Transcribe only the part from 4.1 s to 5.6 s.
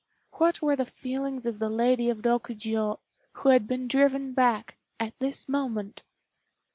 back, at this